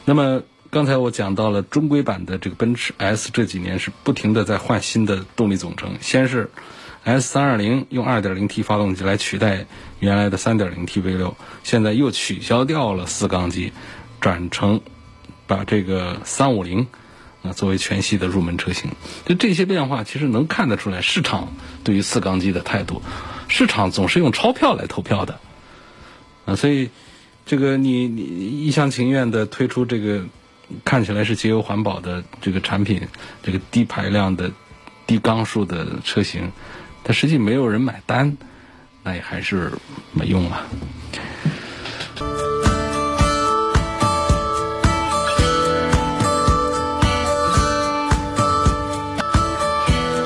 [0.06, 6.52] 那么刚才我讲到了中规版的这个奔驰 S 这几年是不停的在换新的动力总成，先是
[7.04, 9.66] S 三二零用二点零 T 发动机来取代
[10.00, 13.74] 原来的三点零 T V 六，现在又取消掉了四缸机，
[14.22, 14.82] 转成
[15.48, 16.88] 把这个三五零。
[17.42, 18.92] 啊，作为全系的入门车型，
[19.26, 21.54] 就这些变化，其实能看得出来市场
[21.86, 23.02] 对于四缸机的态度。
[23.48, 25.40] 市场总是用钞票来投票的，
[26.44, 26.90] 啊，所以
[27.46, 28.24] 这个你你
[28.66, 30.26] 一厢情愿的推出这个
[30.86, 33.02] 看起来是节油环保的这个产品，
[33.42, 34.52] 这个低排量的
[35.08, 36.52] 低缸数的车型，
[37.04, 38.38] 它实际没有人买单，
[39.04, 39.72] 那也还是
[40.14, 40.62] 没用啊。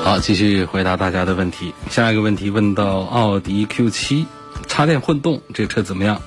[0.02, 1.72] 好，继续回答大家的问题。
[1.88, 4.26] 下一个问题问到奥迪 Q7
[4.66, 6.20] 插电混动这车怎么样？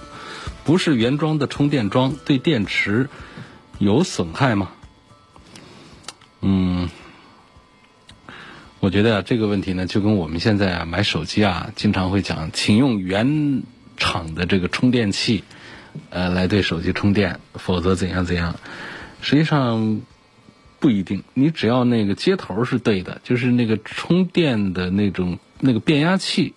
[0.64, 3.08] 不是原装的充电桩，对电池
[3.80, 4.72] 有损害吗？
[6.42, 6.90] 嗯，
[8.80, 13.64] 我觉得这个问题呢，就跟我们现在啊买手机啊，经常会讲，请用原
[13.98, 15.44] 厂的这个充电器，
[16.10, 18.56] 呃，来对手机充电，否则怎样怎样。
[19.22, 20.02] 实际上。
[20.80, 26.54] 不一定，你只要那个接头是对的，就是那个充电的那种那个变压器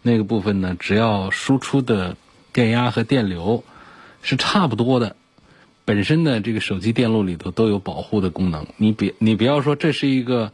[0.00, 2.16] 那个部分呢，只要输出的
[2.54, 3.62] 电压和电流
[4.22, 5.16] 是差不多的，
[5.92, 8.66] 本身呢这个手机电路里头都有保护的功能。
[8.78, 10.50] 你别你不要说这是一个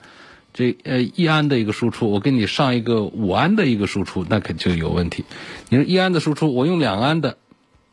[0.53, 5.25] 这呃一安的一个输出，我给你上一个五安的一个输出，那可就有问题。
[5.69, 7.37] 你说一安的输出，我用两安的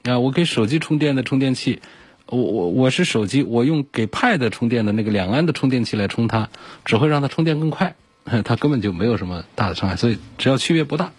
[0.01, 1.81] 啊，我给手机充电的充电器。
[2.25, 6.49] 我我我是手机，我用给 Pad 充电的那个两安的充电器来充它，
[6.83, 7.95] 只会让它充电更快，
[8.43, 11.11] 它根本就没有什么大的伤害，所以只要区别不大。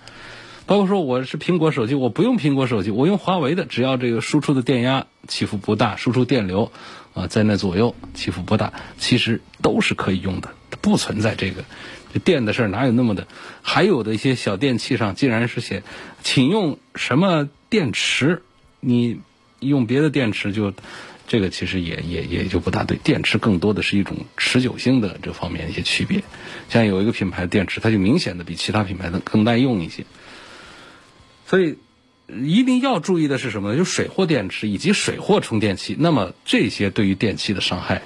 [0.67, 6.73] 包括说我是苹果手机，我不用苹果手机，我用华为的，只要这个输出的电压起伏不大，输出电流
[7.15, 10.51] 啊在那左右起伏不大，其实都是可以用的，
[10.83, 11.65] 不存在这个
[12.25, 13.27] 电的事儿，哪有那么的？
[13.63, 15.83] 还有的一些小电器上竟然是写，
[16.23, 18.43] 请用什么电池，
[18.81, 19.21] 你。
[19.59, 20.75] 用别的电池就，
[21.27, 22.99] 这个其实也也也就不大对。
[22.99, 26.23] 电池更多的是一种持久性的这方面一些区别。
[26.69, 30.05] 像有一个品牌电池，它就明显的比其他品牌的更耐用一些。
[31.47, 31.79] 所以
[32.29, 33.79] 一定要注意的是什么呢？
[33.79, 35.97] 就水货电池以及水货充电器。
[35.99, 38.03] 那么这些对于电器的伤害，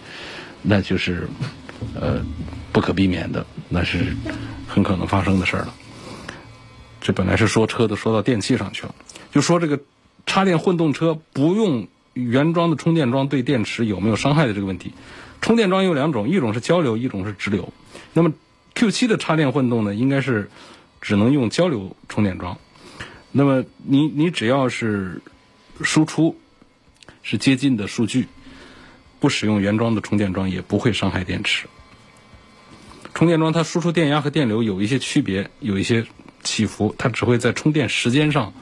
[0.63, 1.29] 那就是
[1.99, 2.25] 呃
[2.73, 4.15] 不可避免的，那是
[4.69, 5.75] 很可能发生的事儿了。
[7.01, 8.95] 这本来是说车的，说到电器上去了，
[9.33, 9.81] 就说这个。
[10.27, 14.93] 插电混动车不用原装的充电桩对电池有没有伤害的这个问题，
[15.41, 17.73] 充电桩有两种，一种是交流，一种是直流。
[18.13, 18.33] 那么
[18.77, 20.49] Q7 的插电混动呢，应该是
[21.01, 22.59] 只能用交流充电桩。
[23.33, 25.21] 那么你你只要是
[25.83, 26.37] 输出
[27.23, 28.27] 是接近的数据，
[29.19, 31.67] 不使用原装的充电桩也不会伤害电池。
[33.15, 36.07] 充电桩它输出电压和电流有一些区别，有一些
[36.43, 38.53] 起伏，它只会在充电时间上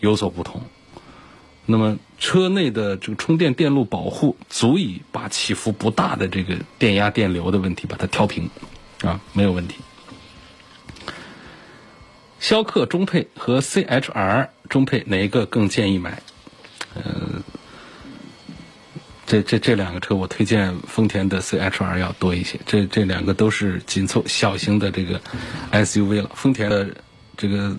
[0.00, 0.60] 有所不同。
[1.64, 8.48] 那么车内的这个充电电路保护足以把起伏不大的这个电压电流的问题把它调平，
[9.02, 9.76] 啊，没有问题。
[12.40, 16.22] 逍客中配和 CHR 中配哪一个更建议买？
[16.94, 17.42] 呃，
[19.26, 22.58] 这这这两个车我推荐丰田的 CHR 要多一些。
[22.66, 25.20] 这这两个都是紧凑小型的这个
[25.72, 26.30] SUV 了。
[26.34, 26.88] 丰田的
[27.36, 27.76] 这个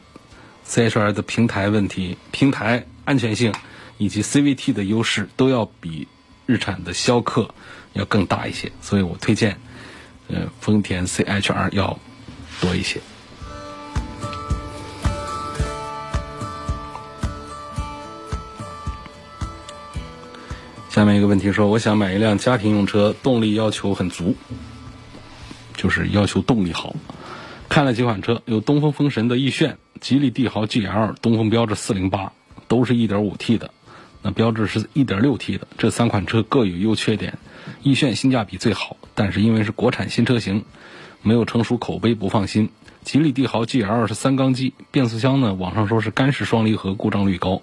[0.68, 3.53] CHR 的平台问题、平台安全性。
[4.01, 6.07] 以及 CVT 的优势都要比
[6.45, 7.53] 日产的逍客
[7.91, 9.60] 要更大一些，所以我推荐
[10.30, 11.99] 呃丰田 CHR 要
[12.62, 13.01] 多一些。
[20.90, 24.36] 下面一个问题说，我想买一辆家庭用车，动力要求很足，
[25.76, 26.96] 就是要求动力好。
[27.70, 32.30] 看了几款车，有东风风神的奕炫、吉利帝豪 GL、东风标致408，
[32.68, 33.70] 都是一点五 T 的，
[34.24, 35.68] 那标致是一点六 T 的。
[35.78, 37.38] 这三款车各有优缺点。
[37.84, 40.66] 奕炫性价比最好，但是因为是国产新车型，
[41.22, 42.68] 没有成熟口碑，不放心。
[43.04, 47.62] 吉利帝豪 GL 是三缸机，变速箱呢，网上说是干式双离合，故障率高。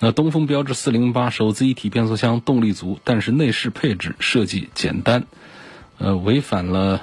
[0.00, 5.26] 那东风标致408手自一体变速箱，动力足，但是内饰配置设计简单，
[5.98, 7.02] 呃，违反了。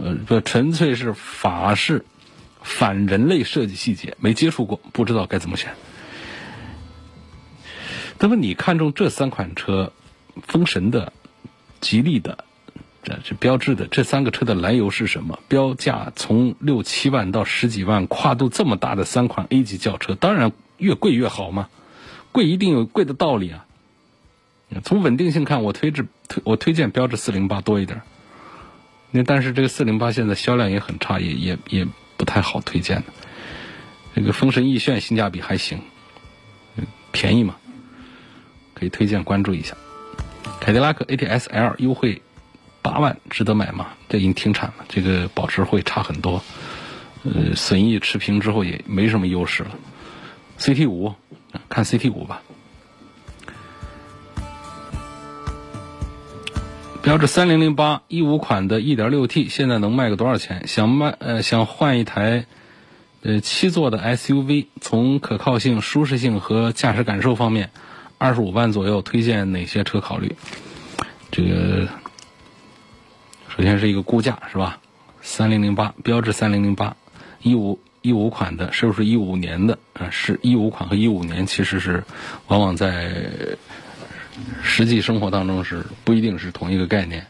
[0.00, 2.04] 呃，这纯粹是法式
[2.62, 5.72] 反人类设计细节，没接触过，不知道该怎么选。
[8.20, 9.92] 那么你看中这三款车，
[10.46, 11.12] 风神的、
[11.80, 12.44] 吉利的、
[13.02, 15.40] 这这标志的这三个车的来由是什么？
[15.48, 21.68] 标价从六七万到十几万，跨度这么大的三款 A 级轿车，当然越贵越好嘛，
[22.32, 23.66] 贵一定有贵的道理啊。
[24.84, 28.02] 从稳定性看，我推荐推我推荐标致四零八多一点。
[29.10, 33.04] 那但是这个四零八现在销量也很差，也也也不太好推荐的。
[34.14, 35.80] 这个风神奕炫性价比还行，
[37.12, 37.56] 便宜嘛，
[38.74, 39.76] 可以推荐关注一下。
[40.60, 42.20] 凯迪拉克 ATS L 优惠
[42.82, 43.88] 八万，值得买吗？
[44.10, 46.42] 这已经停产了，这个保值会差很多，
[47.22, 49.70] 呃，损益持平之后也没什么优势了。
[50.58, 51.14] CT 五，
[51.68, 52.42] 看 CT 五吧。
[57.00, 60.66] 标致三零零八一五款的一点六 T，现在能卖个多少钱？
[60.66, 62.44] 想卖呃想换一台
[63.22, 67.70] 呃七座的 SUV，从可靠性、舒适性和驾驶感受方面，
[68.18, 70.34] 二十五万左右，推荐哪些车考虑？
[71.30, 71.88] 这个
[73.48, 74.80] 首先是一个估价是吧？
[75.22, 76.96] 三零零八标致三零零八
[77.40, 77.78] 一五
[78.08, 79.78] 一五款的，是不是一五年的？
[79.92, 82.02] 啊，是一五款和一五年其实是
[82.48, 83.22] 往往在。
[84.62, 87.26] 实际生活当中是不一定是同一个概念。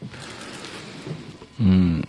[1.56, 2.02] 嗯，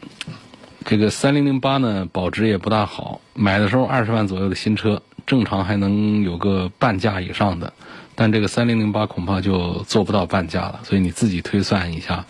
[0.84, 3.22] 这个三零零八呢，保值也不大好。
[3.34, 7.72] 买的时候二十万左右的新车，正常还能有个半价以上的，
[8.13, 10.82] 但这个三零零八恐怕就做不到半价了。
[10.84, 12.26] 所以你自己推算一下，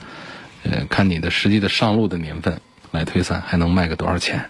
[0.62, 2.62] 呃，看你的实际的上路的年份
[2.92, 4.46] 来推算，还能卖个多少钱？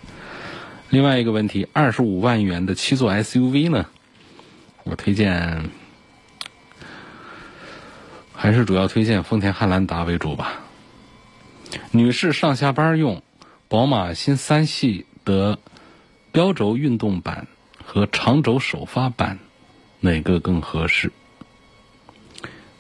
[0.90, 3.86] 另外一个问题，二十五万元的七座 SUV 呢，
[4.84, 5.70] 我推荐。
[8.34, 10.62] 还是主要推荐丰田汉兰达为主吧。
[11.92, 13.22] 女士上下班用，
[13.68, 15.60] 宝马新三系的
[16.32, 17.48] 标轴运动版
[17.84, 19.40] 和长轴首发版
[20.00, 21.12] 哪个更合适？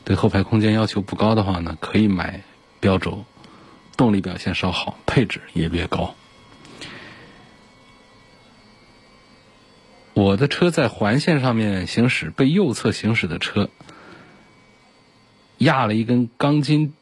[0.06, 2.42] 对后排空间要求不高的话呢，可以买
[2.80, 3.26] 标轴，
[3.98, 6.16] 动力表现稍好，配置也略高。
[10.20, 13.70] 我的车在环线上面行驶，被右侧行驶的车。
[15.60, 16.94] 压了一根钢筋，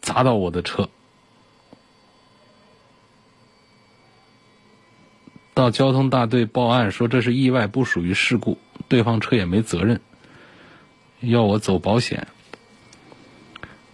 [0.00, 0.88] 砸到我的车。
[5.54, 8.58] 到交通大队报案说这是意外，不属于事故，
[8.88, 10.00] 对方车也没责任，
[11.20, 12.26] 要我走保险。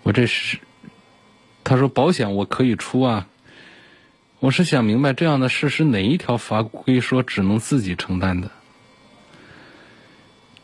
[0.05, 0.59] 我这是，
[1.64, 3.28] 他说保险我可以出啊。
[4.43, 8.51] 我是想明白这样的事是哪一条法规说只能自己承担的？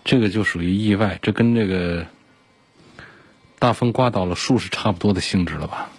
[0.04, 2.04] 这个就属于意外，这跟这个。
[3.60, 5.90] 大风刮倒了树是差不多的性质了吧？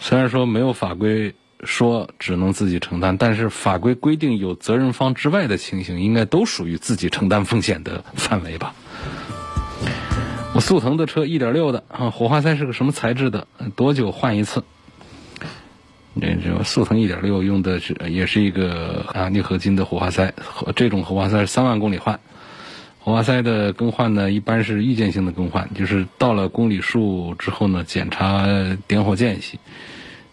[0.00, 8.74] 虽然说没有法规说只能自己承担，但是法规规定有责任方之外的情形，应该都属于自己承担风险的范围吧？
[10.52, 13.46] 我速腾的车一点六的啊，火花塞是个什么材质的？
[13.76, 14.64] 多久换一次？
[16.18, 20.32] 这这速腾一点六用的是也是一个啊镍合金的火花塞，
[20.74, 22.18] 这种火花塞三万公里换。
[23.02, 28.46] 火花塞的更换呢，一般是预见性的更换，就是到了公里数之后呢，检查
[28.86, 29.58] 点火间隙。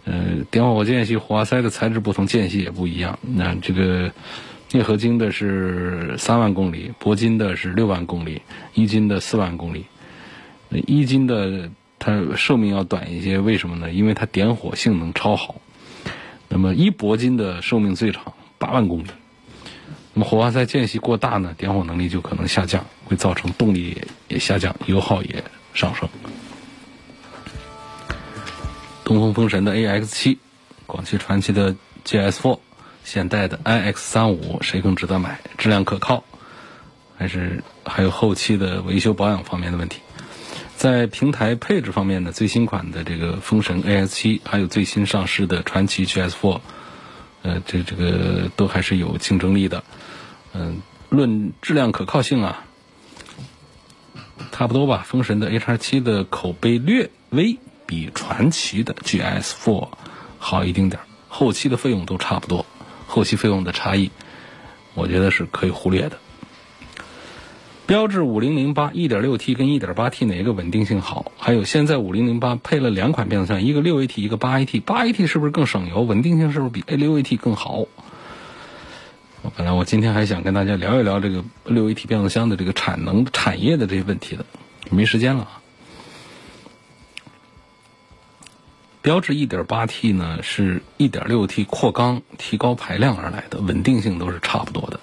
[0.04, 3.20] 呃，点火间隙，火花塞的材质不同，间隙也不一样。
[3.22, 4.12] 那这个
[4.70, 8.42] 镍合金的是三万公里，铂金的是六万公里，
[8.74, 9.86] 一金的四万公里。
[10.70, 11.70] 一金的
[12.00, 13.92] 它寿命要短一些，为什么呢？
[13.94, 15.56] 因为它点火性能超好。
[16.50, 19.08] 那么一铂金的寿命最长，八万公里。
[20.14, 25.44] 那么火花塞间隙过大呢，点火能力就可能下降，会造成动力也下降，油耗也
[25.74, 26.08] 上升。
[29.04, 30.40] 东风风神的 AX 七，
[30.86, 32.60] 广汽传祺的 GS four，
[33.04, 35.40] 现代的 iX 三五，谁更值得买？
[35.58, 36.24] 质量可靠，
[37.18, 40.02] 还是还有后期的维修保养方面的问题？
[40.78, 46.62] 在平台配置方面呢，最新款的这个风神 AX 七，还有最新上市的传奇 G S four，
[47.42, 49.84] 呃，这这个都还是有竞争力的。
[50.54, 52.64] 嗯，论质量可靠性啊，
[54.52, 55.04] 差不多吧。
[55.04, 57.58] 风神的 H R 七的口碑略微
[57.88, 59.90] 比传奇的 G S four
[60.38, 62.68] 好一丁点儿，后期的费用都差不多，
[63.08, 64.12] 后期费用的差异，
[64.94, 66.20] 我觉得是可以忽略的。
[67.88, 71.32] 标致五零零八一点六 T 跟一点八 T 哪个稳定性好？
[71.38, 76.02] 还有现在五零零八配了两款变速箱，一个六 AT，一个八 AT，八 AT 是不是更省油？
[76.02, 77.86] 稳定性是不是比 A 六 AT 更好？
[79.56, 84.46] 本来我今天还想跟大家聊一聊这个六 AT 变速箱的这个产能产业的这些问题的，
[84.92, 85.48] 没时间了。
[89.02, 95.00] 标致一点八 T 呢是一点六 T 扩缸提高排量而来的，稳定性都是差不多的。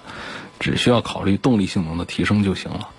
[0.59, 2.89] 只需要考虑动力性能的提升就行了。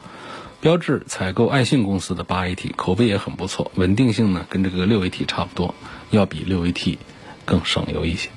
[0.61, 5.75] 标致采购爱信公司的八 AT，口碑也很不错，稳定性呢跟这个六 AT 差不多，
[6.11, 6.99] 要比六 AT
[7.45, 8.31] 更省油一些。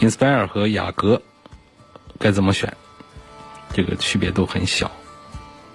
[0.00, 1.22] Inspire 和雅阁
[2.18, 2.76] 该怎么选？
[3.72, 4.90] 这个区别都很小。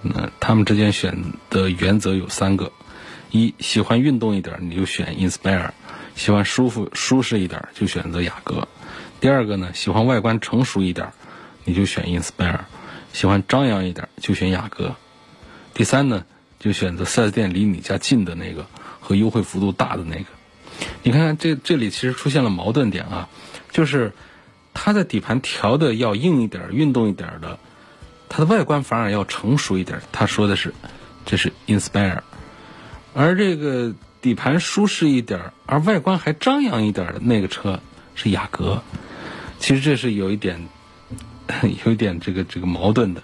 [0.02, 2.70] 那他们之间选的原则有三个：
[3.30, 5.70] 一，喜欢运动一点，你就选 Inspire。
[6.16, 8.66] 喜欢舒服舒适一点就选择雅阁，
[9.20, 11.12] 第二个呢，喜欢外观成熟一点，
[11.64, 12.60] 你就选 Inspire；
[13.12, 14.96] 喜欢张扬一点就选雅阁。
[15.74, 16.24] 第三呢，
[16.58, 18.66] 就选择 4S 店离你家近的那个
[18.98, 20.24] 和优惠幅度大的那个。
[21.02, 23.28] 你看看这这里其实出现了矛盾点啊，
[23.70, 24.12] 就是
[24.72, 27.58] 它的底盘调的要硬一点、运动一点的，
[28.30, 30.00] 它的外观反而要成熟一点。
[30.12, 30.72] 他说的是，
[31.26, 32.20] 这是 Inspire，
[33.12, 33.92] 而这个。
[34.20, 37.80] 底盘舒适一点而外观还张扬一点的那个车
[38.14, 38.82] 是雅阁，
[39.58, 40.68] 其实这是有一点，
[41.84, 43.22] 有一点这个这个矛盾的。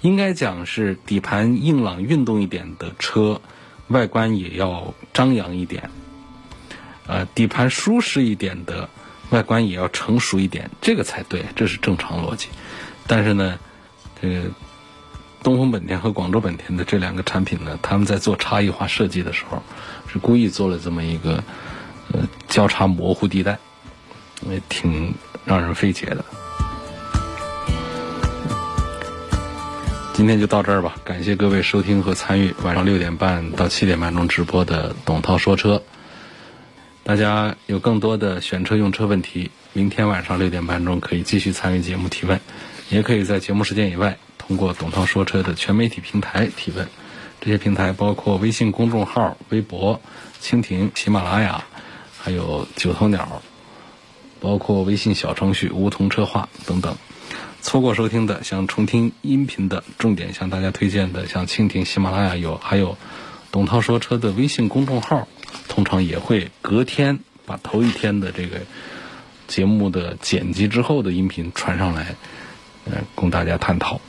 [0.00, 3.40] 应该讲是底盘硬朗运动一点的车，
[3.88, 5.90] 外观也要张扬一点。
[7.06, 8.88] 呃，底盘舒适一点的
[9.30, 12.48] 外观也要成熟一点，这个才对，这是正常逻辑。
[13.06, 13.58] 但是呢，
[14.22, 14.42] 这个。
[15.40, 19.62] 东风本田和广州本田的这两个产品呢，他们在做差异化设计的时候，
[20.12, 21.42] 是故意做了这么一个
[22.12, 23.58] 呃交叉模糊地带，
[24.48, 26.24] 也挺让人费解的。
[30.14, 35.82] 今天就到这儿吧，感谢各位收听和参与晚上六点半到七点半钟直播的董涛说车。
[37.04, 42.40] 大家有更多的选车用车问题，明天晚上六点半钟可以继续参与节目提问，
[42.90, 44.18] 也可以在节目时间以外。
[44.36, 46.88] 通过董涛说车的全媒体平台提问，
[47.40, 50.00] 这些平台包括微信公众号、微博、
[50.40, 51.64] 蜻蜓、喜马拉雅，
[52.18, 53.42] 还有九头鸟，
[54.40, 56.96] 包括微信小程序梧桐车话等等。
[57.60, 62.96] 错过收听的，想重听音频的，重点向大家推荐的，像蜻蜓、喜马拉雅有，还有
[63.50, 65.26] 董涛说车的微信公众号，
[65.68, 68.60] 通常也会隔天把头一天的这个
[69.48, 72.14] 节目的剪辑之后的音频传上来，
[72.84, 74.00] 呃，供大家探讨。